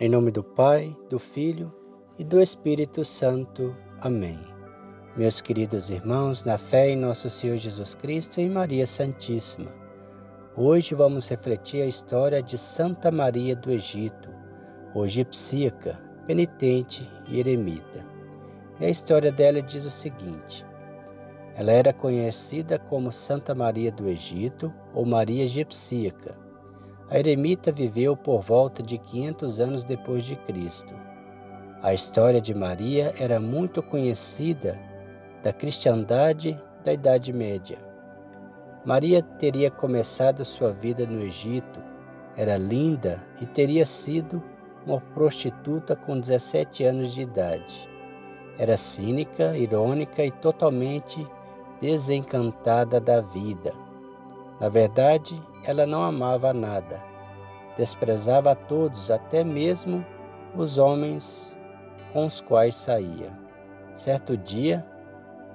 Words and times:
Em 0.00 0.08
nome 0.08 0.30
do 0.30 0.42
Pai, 0.42 0.96
do 1.10 1.18
Filho 1.18 1.72
e 2.18 2.24
do 2.24 2.40
Espírito 2.40 3.04
Santo. 3.04 3.76
Amém. 4.00 4.38
Meus 5.16 5.42
queridos 5.42 5.90
irmãos, 5.90 6.44
na 6.44 6.56
fé 6.56 6.90
em 6.90 6.96
nosso 6.96 7.28
Senhor 7.28 7.58
Jesus 7.58 7.94
Cristo 7.94 8.40
e 8.40 8.48
Maria 8.48 8.86
Santíssima, 8.86 9.70
hoje 10.56 10.94
vamos 10.94 11.28
refletir 11.28 11.82
a 11.82 11.86
história 11.86 12.42
de 12.42 12.56
Santa 12.56 13.10
Maria 13.10 13.54
do 13.54 13.70
Egito, 13.70 14.30
egipsíaca, 14.96 16.00
penitente 16.26 17.08
e 17.28 17.38
eremita. 17.38 18.04
E 18.80 18.86
a 18.86 18.90
história 18.90 19.30
dela 19.30 19.60
diz 19.60 19.84
o 19.84 19.90
seguinte: 19.90 20.64
ela 21.54 21.70
era 21.70 21.92
conhecida 21.92 22.78
como 22.78 23.12
Santa 23.12 23.54
Maria 23.54 23.92
do 23.92 24.08
Egito 24.08 24.72
ou 24.94 25.04
Maria 25.04 25.44
Egipsíaca. 25.44 26.41
A 27.10 27.18
eremita 27.18 27.70
viveu 27.70 28.16
por 28.16 28.40
volta 28.40 28.82
de 28.82 28.98
500 28.98 29.60
anos 29.60 29.84
depois 29.84 30.24
de 30.24 30.36
Cristo. 30.36 30.94
A 31.82 31.92
história 31.92 32.40
de 32.40 32.54
Maria 32.54 33.12
era 33.18 33.40
muito 33.40 33.82
conhecida 33.82 34.78
da 35.42 35.52
cristandade 35.52 36.58
da 36.84 36.92
Idade 36.92 37.32
Média. 37.32 37.78
Maria 38.84 39.22
teria 39.22 39.70
começado 39.70 40.44
sua 40.44 40.72
vida 40.72 41.06
no 41.06 41.20
Egito, 41.20 41.80
era 42.36 42.56
linda 42.56 43.22
e 43.40 43.46
teria 43.46 43.84
sido 43.84 44.42
uma 44.86 45.00
prostituta 45.00 45.94
com 45.94 46.18
17 46.18 46.84
anos 46.84 47.12
de 47.12 47.22
idade. 47.22 47.88
Era 48.58 48.76
cínica, 48.76 49.56
irônica 49.56 50.24
e 50.24 50.30
totalmente 50.30 51.26
desencantada 51.80 53.00
da 53.00 53.20
vida. 53.20 53.72
Na 54.60 54.68
verdade, 54.68 55.40
ela 55.64 55.86
não 55.86 56.02
amava 56.02 56.52
nada. 56.52 57.02
Desprezava 57.76 58.52
a 58.52 58.54
todos, 58.54 59.10
até 59.10 59.42
mesmo 59.42 60.04
os 60.54 60.78
homens 60.78 61.58
com 62.12 62.26
os 62.26 62.40
quais 62.40 62.74
saía. 62.74 63.32
Certo 63.94 64.36
dia, 64.36 64.84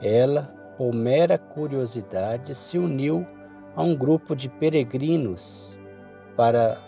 ela, 0.02 0.44
por 0.78 0.94
mera 0.94 1.38
curiosidade, 1.38 2.56
se 2.56 2.78
uniu 2.78 3.26
a 3.76 3.84
um 3.84 3.96
grupo 3.96 4.36
de 4.36 4.50
peregrinos 4.50 5.80
para 6.36 6.80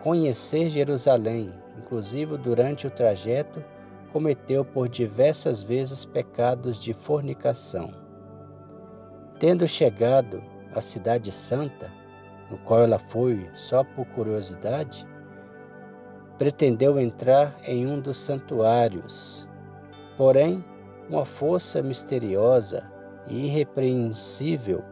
conhecer 0.00 0.68
Jerusalém. 0.68 1.52
Inclusive, 1.78 2.36
durante 2.38 2.86
o 2.86 2.90
trajeto, 2.90 3.62
cometeu 4.12 4.64
por 4.64 4.88
diversas 4.88 5.62
vezes 5.62 6.04
pecados 6.04 6.80
de 6.80 6.92
fornicação. 6.92 7.92
Tendo 9.38 9.68
chegado 9.68 10.42
à 10.74 10.80
Cidade 10.80 11.30
Santa, 11.30 11.92
no 12.50 12.58
qual 12.58 12.82
ela 12.82 12.98
foi 12.98 13.48
só 13.54 13.82
por 13.82 14.06
curiosidade, 14.06 15.06
pretendeu 16.38 16.98
entrar 16.98 17.56
em 17.64 17.86
um 17.86 18.00
dos 18.00 18.16
santuários. 18.16 19.48
Porém, 20.16 20.64
uma 21.08 21.24
força 21.24 21.82
misteriosa 21.82 22.90
e 23.26 23.46
irrepreensível 23.46 24.84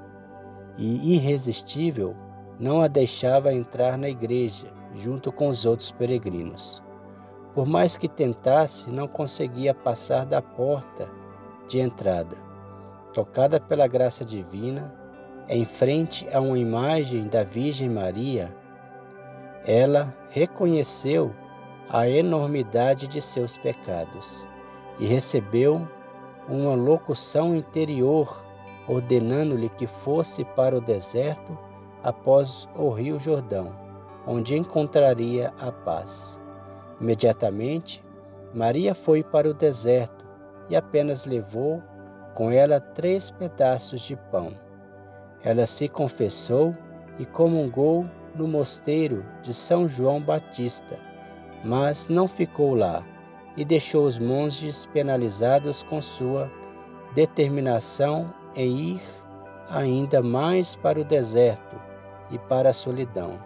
e 0.77 1.15
irresistível 1.15 2.17
não 2.59 2.81
a 2.81 2.89
deixava 2.89 3.53
entrar 3.53 3.97
na 3.99 4.09
igreja 4.09 4.69
junto 4.95 5.33
com 5.33 5.49
os 5.49 5.65
outros 5.65 5.91
peregrinos. 5.91 6.83
Por 7.55 7.67
mais 7.67 7.97
que 7.97 8.09
tentasse, 8.09 8.91
não 8.91 9.07
conseguia 9.07 9.75
passar 9.75 10.25
da 10.25 10.43
porta 10.43 11.09
de 11.69 11.79
entrada 11.79 12.55
tocada 13.15 13.61
pela 13.61 13.87
graça 13.87 14.25
divina, 14.25 14.93
em 15.49 15.65
frente 15.65 16.27
a 16.33 16.41
uma 16.41 16.59
imagem 16.59 17.29
da 17.29 17.45
Virgem 17.45 17.89
Maria, 17.89 18.55
ela 19.67 20.15
reconheceu 20.31 21.35
a 21.89 22.09
enormidade 22.09 23.07
de 23.07 23.21
seus 23.21 23.57
pecados 23.57 24.47
e 24.99 25.07
recebeu 25.07 25.87
uma 26.49 26.75
locução 26.75 27.55
interior 27.55 28.45
ordenando-lhe 28.87 29.69
que 29.71 29.87
fosse 29.87 30.45
para 30.45 30.77
o 30.77 30.81
deserto 30.81 31.59
após 32.03 32.69
o 32.77 32.91
rio 32.91 33.19
Jordão, 33.19 33.75
onde 34.27 34.57
encontraria 34.57 35.53
a 35.59 35.73
paz. 35.73 36.41
Imediatamente, 37.01 38.05
Maria 38.53 38.95
foi 38.95 39.23
para 39.23 39.49
o 39.49 39.55
deserto 39.55 40.25
e 40.69 40.77
apenas 40.77 41.25
levou 41.25 41.83
com 42.35 42.51
ela 42.51 42.81
três 42.81 43.31
pedaços 43.31 44.03
de 44.03 44.17
pão. 44.31 44.64
Ela 45.45 45.67
se 45.67 45.89
confessou 45.89 46.75
e 47.19 47.27
comungou 47.27 48.09
no 48.35 48.49
mosteiro 48.49 49.25
de 49.43 49.53
São 49.53 49.87
João 49.87 50.21
Batista, 50.21 50.99
mas 51.63 52.09
não 52.09 52.27
ficou 52.27 52.75
lá 52.75 53.05
e 53.57 53.65
deixou 53.65 54.07
os 54.07 54.19
monges 54.19 54.87
penalizados 54.87 55.83
com 55.83 56.01
sua 56.01 56.51
determinação 57.15 58.33
em 58.57 58.95
ir 58.95 59.01
ainda 59.69 60.23
mais 60.23 60.75
para 60.75 61.01
o 61.01 61.05
deserto 61.05 61.81
e 62.31 62.39
para 62.39 62.71
a 62.71 62.75
solidão. 62.75 63.39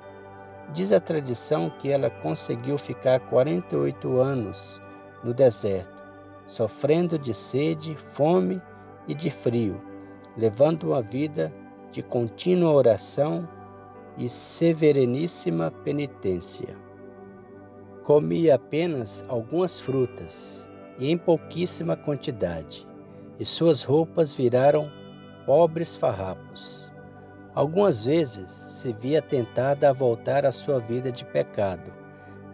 Diz 0.72 0.92
a 0.92 1.00
tradição 1.00 1.70
que 1.78 1.90
ela 1.90 2.10
conseguiu 2.10 2.78
ficar 2.78 3.20
48 3.20 4.20
anos 4.20 4.80
no 5.24 5.34
deserto, 5.34 6.02
sofrendo 6.44 7.18
de 7.18 7.34
sede, 7.34 7.96
fome 7.96 8.60
e 9.06 9.14
de 9.14 9.30
frio, 9.30 9.80
levando 10.36 10.84
uma 10.84 11.02
vida 11.02 11.52
de 11.90 12.02
contínua 12.02 12.72
oração 12.72 13.48
e 14.16 14.28
severeníssima 14.28 15.70
penitência. 15.84 16.76
Comia 18.02 18.54
apenas 18.54 19.24
algumas 19.28 19.78
frutas 19.78 20.68
e 20.98 21.10
em 21.10 21.16
pouquíssima 21.16 21.96
quantidade, 21.96 22.86
e 23.38 23.44
suas 23.44 23.82
roupas 23.82 24.34
viraram 24.34 24.90
pobres 25.46 25.94
farrapos. 25.94 26.92
Algumas 27.54 28.04
vezes 28.04 28.50
se 28.50 28.92
via 28.92 29.22
tentada 29.22 29.90
a 29.90 29.92
voltar 29.92 30.44
à 30.44 30.52
sua 30.52 30.78
vida 30.78 31.10
de 31.10 31.24
pecado, 31.24 31.92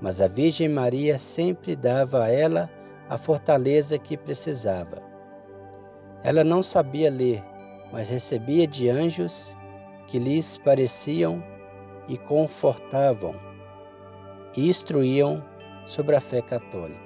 mas 0.01 0.21
a 0.21 0.29
Virgem 0.29 0.69
Maria 0.69 1.19
sempre 1.19 1.77
dava 1.77 2.25
a 2.25 2.31
ela 2.31 2.71
a 3.09 3.19
fortaleza 3.19 3.99
que 3.99 4.17
precisava 4.17 5.15
ela 6.25 6.43
não 6.43 6.63
sabia 6.63 7.11
ler, 7.11 7.45
mas 7.95 8.09
recebia 8.09 8.67
de 8.67 8.91
anjos 8.91 9.57
que 10.09 10.19
lhes 10.19 10.57
pareciam 10.59 11.41
e 12.09 12.19
confortavam 12.19 13.37
e 14.57 14.69
instruíam 14.69 15.41
sobre 15.87 16.17
a 16.17 16.21
fé 16.21 16.43
católica. 16.43 16.99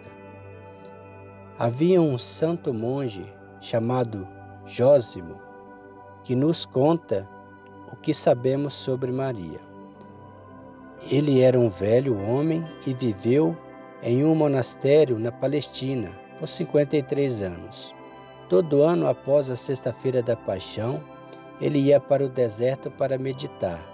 Havia 1.59 2.01
um 2.01 2.17
santo 2.17 2.73
monge 2.73 3.31
chamado 3.61 4.27
Jósimo 4.65 5.39
que 6.25 6.35
nos 6.35 6.65
conta 6.65 7.29
o 7.93 7.97
que 7.97 8.15
sabemos 8.15 8.73
sobre 8.73 9.13
Maria. 9.13 9.61
Ele 11.11 11.43
era 11.43 11.61
um 11.61 11.69
velho 11.69 12.19
homem 12.19 12.67
e 12.87 12.95
viveu 12.95 13.55
em 14.03 14.25
um 14.25 14.35
monastério 14.35 15.19
na 15.19 15.31
Palestina 15.31 16.11
por 16.39 16.49
53 16.49 17.43
anos. 17.43 17.98
Todo 18.49 18.83
ano, 18.83 19.07
após 19.07 19.51
a 19.51 19.57
Sexta-feira 19.57 20.23
da 20.23 20.35
Paixão, 20.35 21.05
ele 21.61 21.79
ia 21.79 22.01
para 22.01 22.25
o 22.25 22.31
deserto 22.31 22.91
para 22.91 23.19
meditar. 23.19 23.87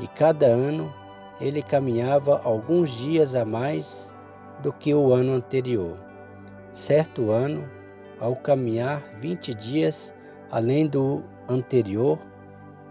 E 0.00 0.08
cada 0.08 0.46
ano 0.46 0.92
ele 1.40 1.62
caminhava 1.62 2.40
alguns 2.42 2.90
dias 2.90 3.36
a 3.36 3.44
mais 3.44 4.12
do 4.60 4.72
que 4.72 4.92
o 4.92 5.12
ano 5.14 5.32
anterior. 5.32 5.96
Certo 6.72 7.30
ano, 7.30 7.70
ao 8.18 8.34
caminhar 8.34 9.00
20 9.20 9.54
dias 9.54 10.12
além 10.50 10.88
do 10.88 11.22
anterior, 11.48 12.18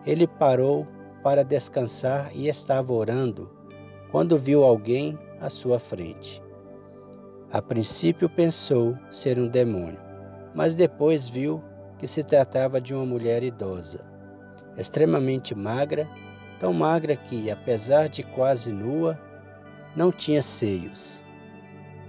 ele 0.06 0.25
parou 0.25 0.88
para 1.22 1.44
descansar 1.44 2.31
e 2.34 2.48
estava 2.48 2.94
orando 2.94 3.52
quando 4.09 4.38
viu 4.38 4.64
alguém 4.64 5.19
à 5.42 5.50
sua 5.50 5.80
frente. 5.80 6.42
A 7.51 7.62
princípio 7.62 8.30
pensou 8.30 8.98
ser 9.12 9.38
um 9.38 9.50
demônio 9.50 10.06
mas 10.57 10.74
depois 10.74 11.27
viu 11.27 11.63
que 12.00 12.07
se 12.07 12.24
tratava 12.24 12.81
de 12.81 12.92
uma 12.92 13.06
mulher 13.06 13.44
idosa, 13.44 14.04
extremamente 14.75 15.54
magra, 15.54 16.09
tão 16.59 16.74
magra 16.74 17.15
que, 17.15 17.51
apesar 17.51 18.09
de 18.09 18.24
quase 18.24 18.71
nua, 18.71 19.19
não 19.95 20.12
tinha 20.12 20.42
seios, 20.42 21.24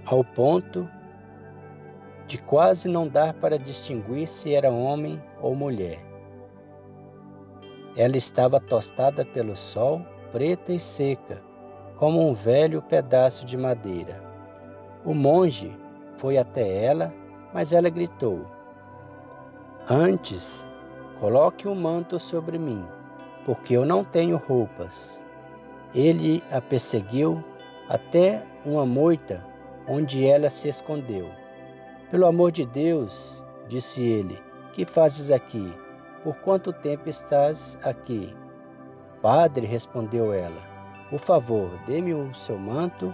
ao 0.03 0.23
ponto 0.23 0.89
de 2.25 2.39
quase 2.39 2.87
não 2.87 3.07
dar 3.07 3.35
para 3.35 3.59
distinguir 3.59 4.25
se 4.25 4.55
era 4.55 4.71
homem 4.71 5.21
ou 5.39 5.53
mulher. 5.53 6.03
Ela 7.95 8.17
estava 8.17 8.59
tostada 8.59 9.23
pelo 9.23 9.55
sol, 9.55 10.01
preta 10.31 10.73
e 10.73 10.79
seca, 10.79 11.39
como 11.95 12.27
um 12.27 12.33
velho 12.33 12.81
pedaço 12.81 13.45
de 13.45 13.55
madeira. 13.55 14.23
O 15.05 15.13
monge 15.13 15.71
foi 16.15 16.39
até 16.39 16.83
ela 16.83 17.13
mas 17.53 17.73
ela 17.73 17.89
gritou: 17.89 18.45
Antes, 19.89 20.65
coloque 21.19 21.67
um 21.67 21.75
manto 21.75 22.19
sobre 22.19 22.57
mim, 22.57 22.85
porque 23.45 23.75
eu 23.75 23.85
não 23.85 24.03
tenho 24.03 24.37
roupas. 24.37 25.23
Ele 25.93 26.43
a 26.51 26.61
perseguiu 26.61 27.43
até 27.87 28.43
uma 28.65 28.85
moita 28.85 29.43
onde 29.87 30.25
ela 30.25 30.49
se 30.49 30.67
escondeu. 30.67 31.29
Pelo 32.11 32.27
amor 32.27 32.51
de 32.51 32.65
Deus, 32.65 33.43
disse 33.67 34.03
ele, 34.03 34.39
que 34.73 34.85
fazes 34.85 35.31
aqui? 35.31 35.73
Por 36.23 36.35
quanto 36.37 36.71
tempo 36.71 37.09
estás 37.09 37.77
aqui? 37.83 38.35
Padre, 39.21 39.65
respondeu 39.65 40.31
ela, 40.31 40.61
por 41.09 41.19
favor, 41.19 41.69
dê-me 41.85 42.13
o 42.13 42.33
seu 42.33 42.57
manto, 42.57 43.13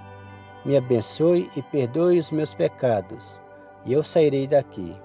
me 0.64 0.76
abençoe 0.76 1.50
e 1.56 1.62
perdoe 1.62 2.20
os 2.20 2.30
meus 2.30 2.54
pecados, 2.54 3.42
e 3.86 3.94
eu 3.94 4.04
sairei 4.04 4.48
daqui. 4.48 4.96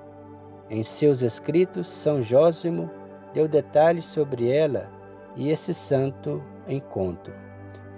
Em 0.69 0.83
seus 0.83 1.21
escritos, 1.21 1.89
São 1.89 2.23
Jósimo 2.23 2.91
deu 3.35 3.47
detalhes 3.47 4.07
sobre 4.07 4.49
ela 4.51 4.91
e 5.37 5.51
esse 5.51 5.75
santo 5.75 6.43
encontro. 6.67 7.33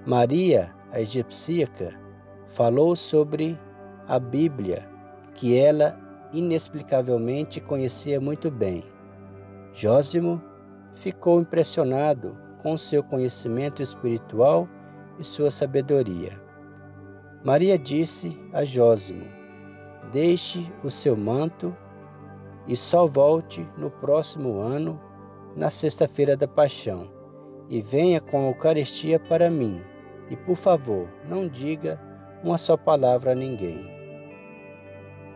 Maria, 0.07 0.75
a 0.91 1.01
egipcíaca, 1.01 1.99
falou 2.49 2.97
sobre 2.97 3.59
a 4.09 4.19
Bíblia, 4.19 4.89
que 5.35 5.57
ela 5.57 5.99
inexplicavelmente 6.33 7.61
conhecia 7.61 8.21
muito 8.21 8.51
bem. 8.51 8.83
Jósimo 9.73 10.43
ficou 10.95 11.41
impressionado 11.41 12.37
com 12.63 12.77
seu 12.77 13.03
conhecimento 13.03 13.83
espiritual 13.83 14.69
e 15.19 15.25
sua 15.25 15.51
sabedoria. 15.51 16.41
Maria 17.45 17.79
disse 17.79 18.39
a 18.53 18.65
Jósimo: 18.65 19.25
Deixe 20.11 20.71
o 20.83 20.91
seu 20.91 21.17
manto 21.17 21.77
e 22.67 22.77
só 22.77 23.07
volte 23.07 23.67
no 23.77 23.91
próximo 23.91 24.61
ano, 24.61 25.01
na 25.57 25.71
sexta-feira 25.71 26.37
da 26.37 26.49
Paixão, 26.49 27.11
e 27.69 27.81
venha 27.81 28.21
com 28.21 28.39
a 28.39 28.49
Eucaristia 28.49 29.19
para 29.19 29.51
mim. 29.51 29.83
E 30.31 30.37
por 30.37 30.57
favor, 30.57 31.09
não 31.29 31.47
diga 31.47 32.01
uma 32.43 32.59
só 32.59 32.77
palavra 32.77 33.33
a 33.33 33.35
ninguém. 33.35 33.91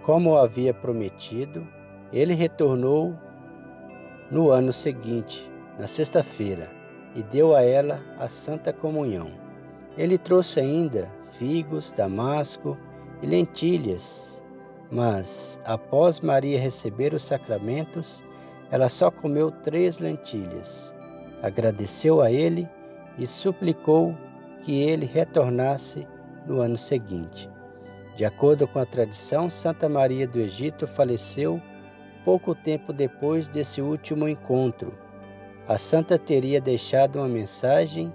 Como 0.03 0.37
havia 0.37 0.73
prometido, 0.73 1.67
ele 2.13 2.35
retornou 2.35 3.15
no 4.31 4.51
ano 4.51 4.73
seguinte, 4.73 5.51
na 5.79 5.87
sexta-feira, 5.87 6.71
e 7.15 7.23
deu 7.23 7.55
a 7.55 7.63
ela 7.63 8.01
a 8.19 8.29
Santa 8.29 8.73
Comunhão. 8.73 9.31
Ele 9.97 10.19
trouxe 10.19 10.61
ainda 10.61 11.11
figos, 11.31 11.93
damasco 11.93 12.77
e 13.23 13.27
lentilhas, 13.27 14.45
mas 14.91 15.61
após 15.65 16.21
Maria 16.21 16.61
receber 16.61 17.15
os 17.15 17.25
sacramentos, 17.25 18.25
ela 18.71 18.89
só 18.89 19.11
comeu 19.11 19.51
três 19.51 19.99
lentilhas. 19.99 20.95
Agradeceu 21.43 22.21
a 22.21 22.31
ele 22.31 22.69
e 23.19 23.27
suplicou 23.27 24.17
que 24.63 24.83
ele 24.83 25.07
retornasse 25.07 26.07
no 26.47 26.61
ano 26.61 26.77
seguinte. 26.77 27.49
De 28.17 28.25
acordo 28.25 28.67
com 28.67 28.79
a 28.79 28.87
tradição, 28.87 29.51
Santa 29.51 29.89
Maria 29.89 30.27
do 30.27 30.39
Egito 30.39 30.87
faleceu 30.87 31.61
pouco 32.25 32.55
tempo 32.55 32.93
depois 32.93 33.49
desse 33.49 33.81
último 33.81 34.29
encontro. 34.29 34.93
A 35.69 35.77
santa 35.77 36.19
teria 36.19 36.61
deixado 36.61 37.17
uma 37.17 37.29
mensagem 37.29 38.13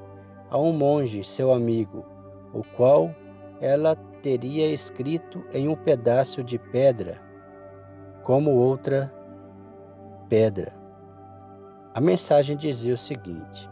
a 0.50 0.57
um 0.57 0.73
monge, 0.73 1.23
seu 1.23 1.51
amigo, 1.51 2.06
o 2.53 2.63
qual 2.75 3.15
ela 3.62 3.95
teria 4.21 4.68
escrito 4.68 5.44
em 5.53 5.68
um 5.68 5.75
pedaço 5.75 6.44
de 6.44 6.57
pedra, 6.57 7.21
como 8.23 8.51
outra 8.51 9.13
pedra. 10.29 10.73
A 11.94 12.00
mensagem 12.00 12.56
dizia 12.56 12.94
o 12.94 12.97
seguinte: 12.97 13.69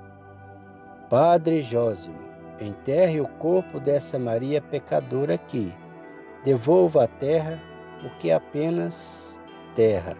Padre 1.10 1.62
Jósimo, 1.62 2.20
enterre 2.60 3.22
o 3.22 3.28
corpo 3.28 3.80
dessa 3.80 4.18
Maria 4.20 4.62
pecadora 4.62 5.36
aqui 5.36 5.74
Devolva 6.44 7.04
à 7.04 7.08
terra 7.08 7.62
o 8.06 8.10
que 8.18 8.30
é 8.30 8.34
apenas 8.34 9.42
terra 9.76 10.16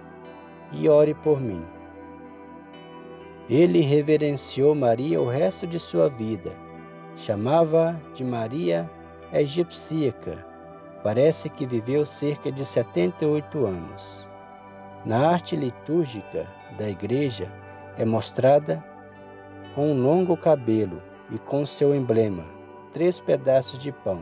e 0.72 0.90
ore 0.90 1.14
por 1.14 1.40
mim. 1.40 1.66
Ele 3.50 3.80
reverenciou 3.80 4.76
Maria 4.76 5.22
o 5.22 5.28
resto 5.28 5.66
de 5.66 5.80
sua 5.80 6.10
vida. 6.10 6.52
Chamava 7.16 8.00
de 8.14 8.24
Maria 8.24 8.90
egipcíaca. 9.34 10.46
Parece 11.04 11.50
que 11.50 11.66
viveu 11.66 12.06
cerca 12.06 12.52
de 12.52 12.66
78 12.66 13.66
anos. 13.66 14.30
Na 15.06 15.30
arte 15.30 15.56
litúrgica 15.56 16.48
da 16.78 16.90
igreja 16.90 17.52
é 17.98 18.04
mostrada 18.04 18.84
com 19.74 19.92
um 19.92 20.02
longo 20.02 20.36
cabelo 20.36 21.02
e 21.32 21.38
com 21.38 21.66
seu 21.66 21.96
emblema, 21.96 22.44
três 22.92 23.20
pedaços 23.20 23.80
de 23.80 23.92
pão. 23.92 24.22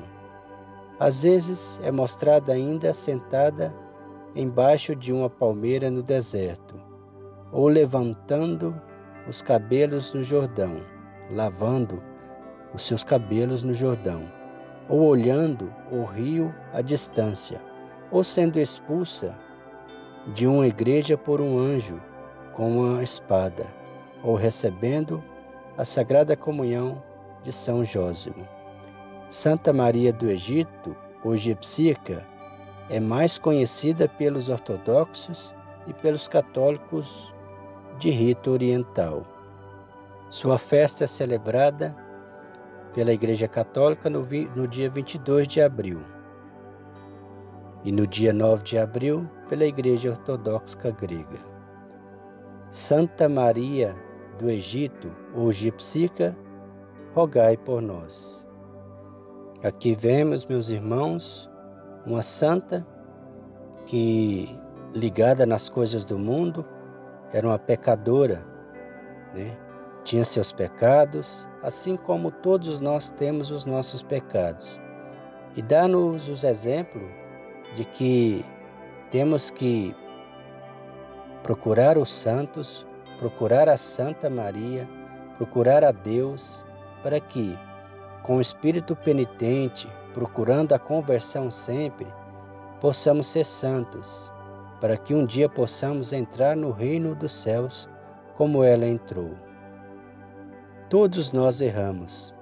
Às 0.99 1.23
vezes 1.23 1.79
é 1.83 1.91
mostrada 1.91 2.53
ainda 2.53 2.93
sentada 2.93 3.73
embaixo 4.35 4.95
de 4.95 5.11
uma 5.11 5.29
palmeira 5.29 5.89
no 5.89 6.03
deserto, 6.03 6.75
ou 7.51 7.67
levantando 7.67 8.79
os 9.27 9.41
cabelos 9.41 10.13
no 10.13 10.21
Jordão, 10.21 10.81
lavando 11.31 12.01
os 12.73 12.83
seus 12.83 13.03
cabelos 13.03 13.63
no 13.63 13.73
Jordão, 13.73 14.36
ou 14.89 15.01
olhando 15.01 15.73
o 15.91 16.03
rio 16.03 16.53
à 16.73 16.81
distância, 16.81 17.61
ou 18.11 18.23
sendo 18.23 18.59
expulsa 18.59 19.37
de 20.33 20.47
uma 20.47 20.67
igreja 20.67 21.17
por 21.17 21.41
um 21.41 21.57
anjo 21.57 22.01
com 22.53 22.79
uma 22.79 23.03
espada, 23.03 23.65
ou 24.23 24.35
recebendo 24.35 25.23
a 25.77 25.85
sagrada 25.85 26.35
comunhão 26.35 27.01
de 27.43 27.51
São 27.51 27.83
Jósimo. 27.83 28.47
Santa 29.29 29.71
Maria 29.71 30.11
do 30.11 30.29
Egito, 30.29 30.95
ou 31.23 31.35
egipcíaca, 31.35 32.25
é 32.89 32.99
mais 32.99 33.37
conhecida 33.37 34.07
pelos 34.07 34.47
ortodoxos 34.49 35.53
e 35.85 35.93
pelos 35.93 36.27
católicos 36.27 37.33
de 37.99 38.09
rito 38.09 38.51
oriental. 38.51 39.25
Sua 40.29 40.57
festa 40.57 41.03
é 41.03 41.07
celebrada 41.07 41.95
pela 42.97 43.13
Igreja 43.13 43.47
Católica 43.47 44.09
no, 44.09 44.27
no 44.55 44.67
dia 44.67 44.89
22 44.89 45.47
de 45.47 45.61
abril 45.61 45.99
e 47.83 47.91
no 47.91 48.07
dia 48.07 48.33
9 48.33 48.63
de 48.63 48.75
abril 48.79 49.29
pela 49.47 49.65
Igreja 49.65 50.09
Ortodoxa 50.09 50.89
Grega. 50.99 51.37
Santa 52.71 53.29
Maria 53.29 53.95
do 54.39 54.49
Egito, 54.49 55.11
ou 55.35 55.49
egipcica, 55.51 56.35
rogai 57.13 57.55
por 57.55 57.83
nós. 57.83 58.47
Aqui 59.63 59.93
vemos, 59.93 60.43
meus 60.47 60.71
irmãos, 60.71 61.47
uma 62.03 62.23
santa 62.23 62.83
que, 63.85 64.59
ligada 64.95 65.45
nas 65.45 65.69
coisas 65.69 66.03
do 66.03 66.17
mundo, 66.17 66.65
era 67.31 67.45
uma 67.45 67.59
pecadora, 67.59 68.43
né? 69.35 69.55
Tinha 70.07 70.23
seus 70.23 70.53
pecados, 70.53 71.49
assim 71.61 71.97
como 71.97 72.31
todos 72.31 72.79
nós 72.79 73.11
temos 73.11 73.51
os 73.51 73.65
nossos 73.65 74.01
pecados. 74.01 74.79
E 75.53 75.61
dá-nos 75.61 76.29
os 76.29 76.45
exemplos 76.45 77.03
de 77.75 77.83
que 77.83 78.45
temos 79.11 79.49
que 79.49 79.93
procurar 81.43 81.97
os 81.97 82.09
santos, 82.09 82.87
procurar 83.19 83.67
a 83.67 83.75
Santa 83.75 84.29
Maria, 84.29 84.87
procurar 85.35 85.83
a 85.83 85.91
Deus, 85.91 86.63
para 87.03 87.19
que 87.19 87.59
com 88.23 88.37
o 88.37 88.41
espírito 88.41 88.95
penitente, 88.95 89.89
procurando 90.13 90.71
a 90.71 90.79
conversão 90.79 91.51
sempre, 91.51 92.07
possamos 92.79 93.27
ser 93.27 93.45
santos, 93.45 94.31
para 94.79 94.95
que 94.95 95.13
um 95.13 95.25
dia 95.25 95.49
possamos 95.49 96.13
entrar 96.13 96.55
no 96.55 96.71
reino 96.71 97.13
dos 97.13 97.33
céus 97.33 97.89
como 98.35 98.63
ela 98.63 98.87
entrou. 98.87 99.46
Todos 100.89 101.33
nós 101.33 101.59
erramos, 101.59 102.33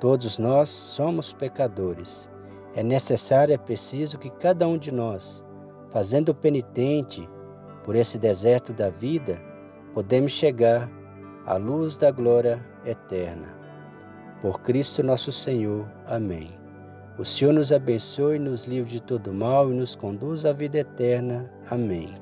todos 0.00 0.38
nós 0.38 0.70
somos 0.70 1.30
pecadores. 1.32 2.30
É 2.74 2.82
necessário, 2.82 3.52
é 3.52 3.58
preciso 3.58 4.18
que 4.18 4.30
cada 4.30 4.66
um 4.66 4.78
de 4.78 4.90
nós, 4.90 5.44
fazendo 5.90 6.34
penitente 6.34 7.28
por 7.84 7.94
esse 7.94 8.18
deserto 8.18 8.72
da 8.72 8.88
vida, 8.88 9.38
podemos 9.92 10.32
chegar 10.32 10.90
à 11.44 11.58
luz 11.58 11.98
da 11.98 12.10
glória 12.10 12.64
eterna. 12.86 13.54
Por 14.40 14.62
Cristo 14.62 15.02
nosso 15.02 15.30
Senhor. 15.30 15.86
Amém. 16.06 16.50
O 17.18 17.26
Senhor 17.26 17.52
nos 17.52 17.72
abençoe, 17.72 18.38
nos 18.38 18.64
livre 18.64 18.90
de 18.90 19.02
todo 19.02 19.34
mal 19.34 19.70
e 19.70 19.74
nos 19.74 19.94
conduz 19.94 20.46
à 20.46 20.52
vida 20.54 20.78
eterna. 20.78 21.52
Amém. 21.70 22.14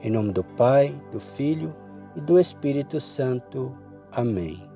Em 0.00 0.10
nome 0.10 0.32
do 0.32 0.44
Pai, 0.44 0.94
do 1.10 1.18
Filho 1.18 1.74
e 2.14 2.20
do 2.20 2.38
Espírito 2.38 3.00
Santo. 3.00 3.76
Amém. 4.12 4.67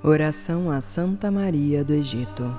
Oração 0.00 0.70
a 0.70 0.80
Santa 0.80 1.28
Maria 1.28 1.82
do 1.82 1.92
Egito. 1.92 2.56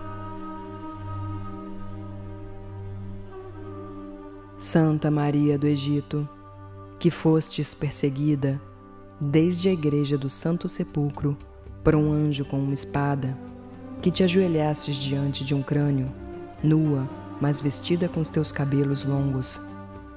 Santa 4.57 5.09
Maria 5.09 5.57
do 5.57 5.65
Egito, 5.65 6.27
que 6.99 7.09
fostes 7.09 7.73
perseguida 7.73 8.59
desde 9.21 9.69
a 9.69 9.71
igreja 9.71 10.17
do 10.17 10.29
Santo 10.29 10.67
Sepulcro 10.67 11.37
por 11.81 11.95
um 11.95 12.11
anjo 12.11 12.43
com 12.43 12.59
uma 12.59 12.73
espada, 12.73 13.37
que 14.01 14.11
te 14.11 14.21
ajoelhastes 14.21 14.95
diante 14.95 15.45
de 15.45 15.55
um 15.55 15.63
crânio, 15.63 16.11
nua, 16.61 17.07
mas 17.39 17.61
vestida 17.61 18.09
com 18.09 18.19
os 18.19 18.27
teus 18.27 18.51
cabelos 18.51 19.05
longos, 19.05 19.57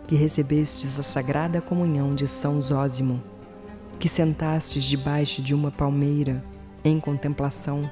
que 0.08 0.16
recebestes 0.16 0.98
a 0.98 1.04
sagrada 1.04 1.60
comunhão 1.60 2.16
de 2.16 2.26
São 2.26 2.60
Zósimo, 2.60 3.22
que 4.00 4.08
sentastes 4.08 4.82
debaixo 4.82 5.40
de 5.40 5.54
uma 5.54 5.70
palmeira 5.70 6.50
em 6.84 6.98
contemplação 6.98 7.90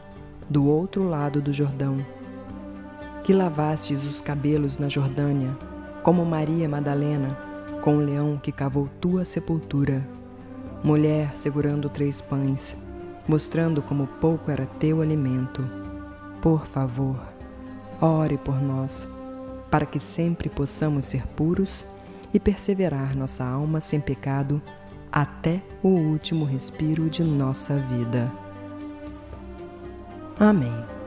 do 0.48 0.66
outro 0.66 1.08
lado 1.08 1.40
do 1.40 1.52
Jordão, 1.52 1.96
que 3.22 3.32
lavastes 3.32 4.04
os 4.04 4.20
cabelos 4.20 4.78
na 4.78 4.88
Jordânia, 4.88 5.56
como 6.02 6.24
Maria 6.24 6.68
Madalena, 6.68 7.36
com 7.82 7.96
o 7.96 8.00
leão 8.00 8.38
que 8.42 8.50
cavou 8.50 8.88
tua 9.00 9.24
sepultura, 9.24 10.06
mulher 10.82 11.36
segurando 11.36 11.88
três 11.88 12.20
pães, 12.20 12.76
mostrando 13.28 13.80
como 13.80 14.06
pouco 14.06 14.50
era 14.50 14.66
teu 14.78 15.00
alimento. 15.00 15.64
Por 16.42 16.66
favor, 16.66 17.16
ore 18.00 18.36
por 18.38 18.60
nós, 18.60 19.06
para 19.70 19.86
que 19.86 20.00
sempre 20.00 20.48
possamos 20.48 21.06
ser 21.06 21.26
puros 21.28 21.84
e 22.32 22.40
perseverar 22.40 23.16
nossa 23.16 23.44
alma 23.44 23.80
sem 23.80 24.00
pecado 24.00 24.60
até 25.12 25.60
o 25.82 25.88
último 25.88 26.44
respiro 26.44 27.08
de 27.08 27.22
nossa 27.22 27.76
vida. 27.76 28.30
Amém. 30.40 30.99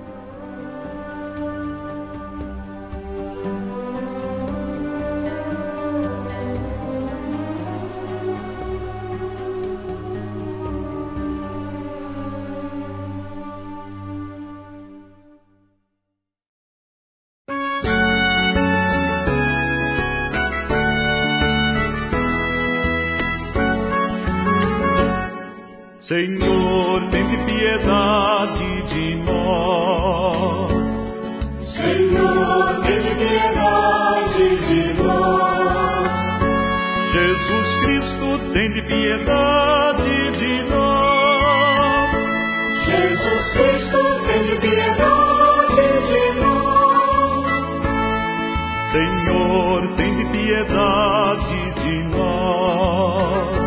Piedade 50.63 51.73
de 51.83 52.03
nós. 52.03 53.57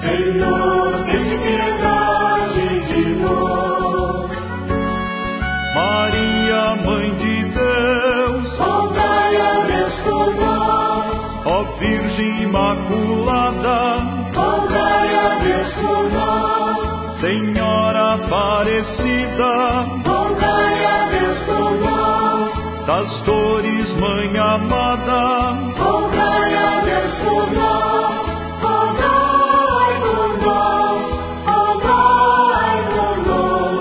Senhor, 0.00 1.04
tem 1.04 1.38
piedade 1.38 2.80
de 2.88 3.04
nós. 3.16 4.30
Maria, 5.74 6.76
Mãe 6.84 7.14
de 7.16 7.44
Deus, 7.44 8.58
Rogai 8.58 9.36
a 9.36 9.64
Deus 9.66 9.98
por 10.00 10.34
nós. 10.36 11.08
ó 11.44 11.62
Virgem 11.78 12.42
Imaculada, 12.42 13.78
Rogai 14.34 15.14
a 15.14 15.38
Deus 15.42 15.74
por 15.74 16.10
nós. 16.12 17.16
Senhora 17.16 18.14
Aparecida, 18.14 19.86
das 22.86 23.20
dores, 23.22 23.92
Mãe 23.94 24.38
amada, 24.38 25.58
Rogai 25.76 26.54
a 26.54 26.80
Deus 26.80 27.18
por 27.18 27.52
nós. 27.52 28.16
Rogai 28.62 30.00
por 30.00 30.38
nós. 30.46 31.00
Rogai 31.46 32.84
por 32.94 33.16
nós. 33.26 33.80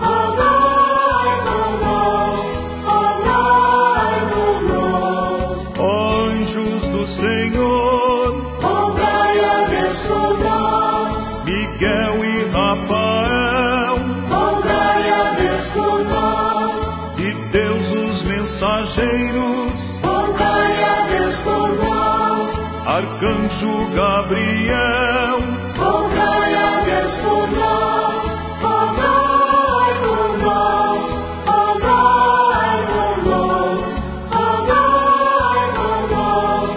Rogai 0.00 1.32
por 1.44 1.70
nós. 1.84 2.40
Rogai 2.86 4.16
por 4.32 4.56
nós. 4.72 5.78
ó 5.78 6.20
anjos 6.30 6.88
do 6.88 7.06
Senhor, 7.06 8.58
Rogai 8.62 9.44
a 9.44 9.68
Deus 9.68 10.06
por 10.06 10.38
nós. 10.38 11.44
Miguel 11.44 12.24
e 12.24 12.44
Rafael, 12.50 13.05
Arcanjo 22.96 23.90
Gabriel, 23.94 25.38
Rogai 25.76 26.54
a 26.54 26.80
Deus 26.80 27.18
por 27.18 27.46
nós. 27.50 28.16
Rogai 28.62 29.92
por 30.00 30.38
nós. 30.38 31.02
Rogai 31.46 32.86
por 32.88 33.16
nós. 33.28 33.80
Rogai 34.32 35.66
por 35.76 36.10
nós. 36.10 36.70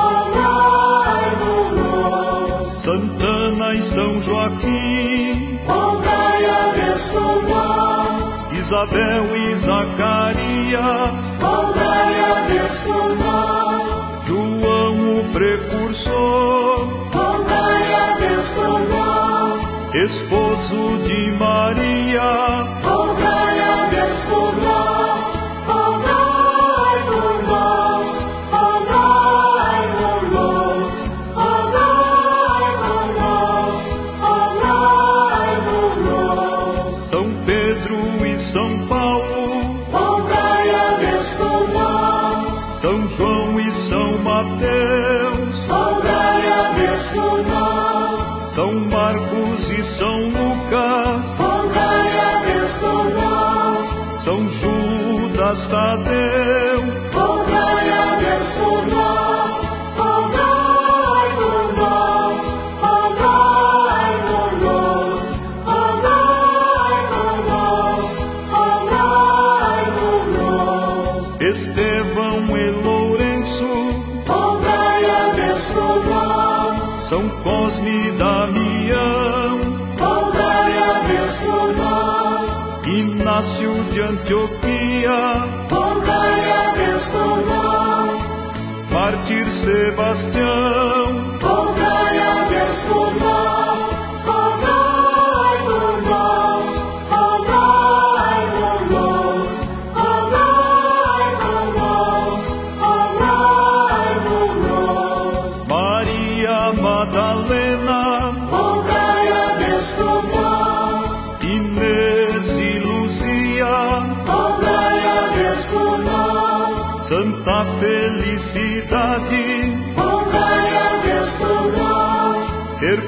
Rogai 0.00 1.30
por 1.44 1.66
nós. 1.76 2.82
Santana 2.82 3.74
e 3.74 3.82
São 3.82 4.18
Joaquim, 4.18 5.60
Rogai 5.68 6.46
a 6.46 6.72
Deus 6.72 7.08
por 7.08 7.42
nós. 7.50 8.58
Isabel 8.58 9.36
e 9.36 9.54
Zacarias, 9.56 11.18
Rogai 11.38 12.20
a 12.24 12.46
Deus 12.48 12.80
por 12.80 13.14
nós. 13.16 13.65
Precursor, 15.96 17.08
Rogai 17.14 17.94
a 17.94 18.18
Deus 18.18 18.48
por 18.50 18.80
nós. 18.80 19.94
esposo 19.94 20.98
de 21.06 21.30
Maria, 21.32 22.65
Inácio 83.36 83.74
de 83.92 84.00
Antioquia, 84.00 85.44
Rogai 85.70 86.50
a 86.52 86.72
Deus 86.72 87.04
por 87.10 87.44
nós. 87.44 88.32
Mártir 88.90 89.50
Sebastião, 89.50 91.36
Rogai 91.42 92.05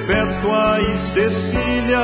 Perpétua 0.08 0.80
e 0.80 0.96
Cecília, 0.96 2.00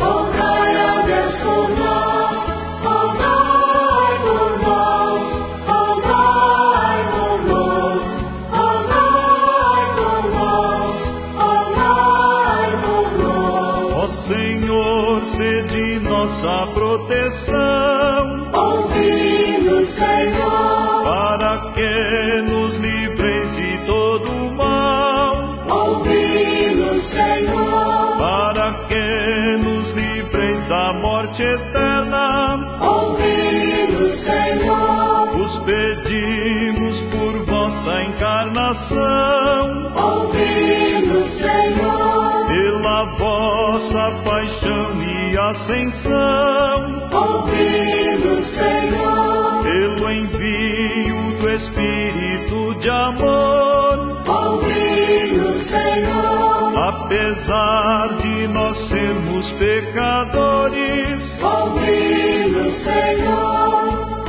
rogai 0.00 0.76
a 0.80 1.02
Deus 1.02 1.34
por 1.40 1.68
nós, 1.78 2.38
rogai 2.82 4.18
por 4.22 4.62
nós, 4.62 5.22
rogai 5.66 7.04
por 7.12 7.42
nós, 7.42 8.02
rogai 8.50 9.84
por 9.98 10.22
nós, 10.32 10.90
rogai 11.36 12.70
por 12.80 13.06
nós. 13.22 13.92
ó 13.94 14.06
Senhor, 14.06 15.22
sede 15.24 16.00
nossa 16.00 16.66
proteção, 16.72 18.48
Ouvi-nos, 18.54 19.86
Senhor, 19.86 20.53
da 30.66 30.92
morte 30.92 31.42
eterna. 31.42 32.78
ouvi-nos, 32.80 34.12
Senhor, 34.12 35.36
Os 35.36 35.58
pedimos 35.58 37.02
por 37.02 37.44
vossa 37.44 38.02
encarnação, 38.04 39.92
ouvi-nos, 39.94 41.26
Senhor, 41.26 42.46
pela 42.48 43.04
vossa 43.18 44.10
paixão 44.24 45.02
e 45.02 45.36
ascensão, 45.36 47.08
ouvi-nos, 47.12 48.42
Senhor, 48.44 49.62
pelo 49.64 50.10
envio 50.10 51.38
do 51.40 51.50
Espírito 51.50 52.74
de 52.80 52.88
amor, 52.90 54.22
ouvi-nos, 54.26 55.56
Senhor, 55.56 56.53
apesar 56.88 58.08
de 58.16 58.48
nós 58.48 58.76
sermos 58.76 59.52
pecadores, 59.52 61.38
ouvi-nos, 61.42 62.72
Senhor, 62.72 64.24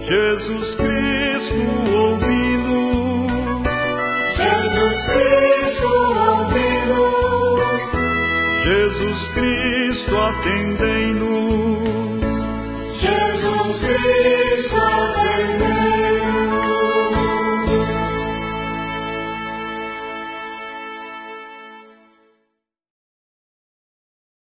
Jesus 0.00 0.74
Cristo 0.76 1.56
ouvi-nos, 1.94 3.72
Jesus 4.36 5.06
Cristo, 5.08 5.88
ouvi-nos, 6.30 7.80
Jesus 8.64 9.28
Cristo 9.28 10.16
atendei-nos. 10.16 11.48
Jesus 12.92 13.84
Cristo, 13.84 14.67